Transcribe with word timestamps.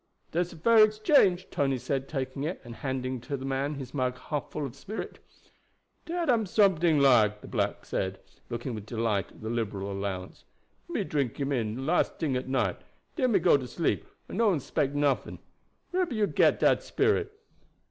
"Dat's 0.31 0.51
a 0.51 0.57
fair 0.57 0.83
exchange," 0.83 1.45
Tony 1.51 1.77
said, 1.77 2.09
taking 2.09 2.43
it, 2.43 2.59
and 2.63 2.77
handing 2.77 3.21
to 3.21 3.37
the 3.37 3.45
man 3.45 3.75
his 3.75 3.93
mug 3.93 4.17
half 4.17 4.49
full 4.49 4.65
of 4.65 4.75
spirit. 4.75 5.19
"Dat 6.07 6.27
am 6.27 6.47
someting 6.47 6.99
like," 6.99 7.41
the 7.41 7.47
black 7.47 7.85
said, 7.85 8.19
looking 8.49 8.73
with 8.73 8.87
delight 8.87 9.31
at 9.31 9.41
the 9.43 9.49
liberal 9.51 9.91
allowance. 9.91 10.43
"Me 10.89 11.03
drink 11.03 11.39
him 11.39 11.49
de 11.49 11.65
last 11.79 12.17
ting 12.17 12.35
at 12.35 12.49
night, 12.49 12.77
den 13.15 13.31
me 13.31 13.37
go 13.37 13.57
to 13.57 13.67
sleep 13.67 14.07
and 14.27 14.39
no 14.39 14.49
one 14.49 14.59
'spect 14.59 14.95
nuffin'. 14.95 15.37
Whereber 15.91 16.15
you 16.15 16.25
get 16.25 16.59
dat 16.59 16.81
spirit?" 16.81 17.31